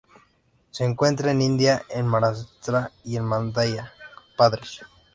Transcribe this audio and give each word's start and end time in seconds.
Se 0.71 0.83
encuentra 0.83 1.29
en 1.29 1.43
India 1.43 1.83
en 1.89 2.07
Maharashtra 2.07 2.89
y 3.03 3.17
en 3.17 3.23
Madhya 3.25 3.91
Pradesh. 4.35 4.81